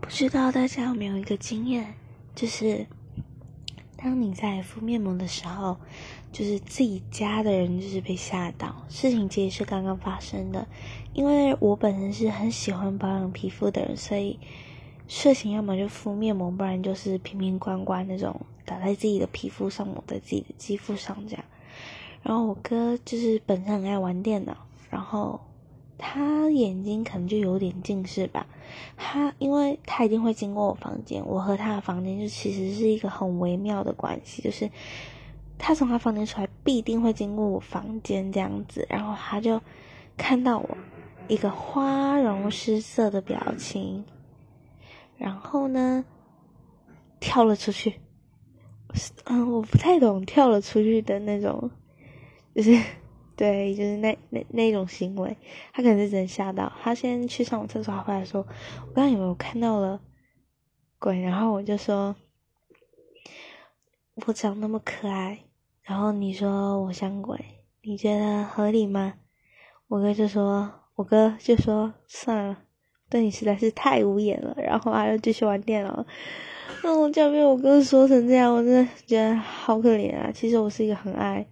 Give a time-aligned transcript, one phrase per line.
[0.00, 1.94] 不知道大家有没有一个经验，
[2.34, 2.86] 就是
[3.96, 5.76] 当你在敷面膜的时候，
[6.32, 8.84] 就是自己家的人就是被吓到。
[8.88, 10.66] 事情其实是刚刚发生的，
[11.12, 14.38] 因为我本身是很喜欢保养皮肤的人，所以
[15.06, 21.44] 睡前要么就敷面膜，不然就是瓶瓶罐罐那种打在自己的皮肤上，抹在自己的肌肤上这样。
[22.22, 24.56] 然后我哥就是本身很爱玩电脑，
[24.88, 25.40] 然后。
[25.98, 28.46] 他眼睛可能就有点近视吧，
[28.96, 34.70] 他因为他一定会经过我房间，我和他的房间就其实是一个很微妙的关系，就是
[35.58, 39.60] 他从他房间出来必定会经过我房间这样子，然后他就
[40.16, 40.78] 看到我
[41.26, 44.04] 一个花容失色的表情，
[45.16, 46.04] 然后呢
[47.18, 48.00] 跳了出去，
[49.24, 51.68] 嗯，我不太懂跳了出去的那种，
[52.54, 52.80] 就是。
[53.38, 55.36] 对，就是那那那种行为，
[55.72, 56.72] 他可能是真吓到。
[56.82, 58.44] 他先去上厕所，他回来说
[58.84, 60.00] ：“我刚刚有没有看到了
[60.98, 62.16] 鬼？”然后我就说
[64.26, 65.38] ：“我长那么可爱，
[65.82, 67.38] 然后你说我像鬼，
[67.82, 69.14] 你觉得合理吗？”
[69.86, 72.58] 我哥就说：“我哥就说算了，
[73.08, 76.04] 对你实在是太无言了。”然后他又继续玩电脑。
[76.82, 80.32] 那我就被我哥说成这样，我真的觉得好可怜啊！
[80.34, 81.46] 其实我是一个很爱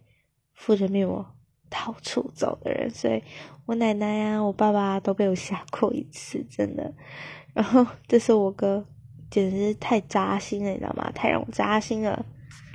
[0.53, 1.25] 敷着面膜。
[1.69, 3.23] 到处走的人，所以
[3.67, 6.93] 我奶奶呀、我爸爸都被我吓过一次，真的。
[7.55, 8.85] 然后这是我哥，
[9.31, 11.11] 简直是太扎心了，你知道吗？
[11.15, 12.25] 太让我扎心了。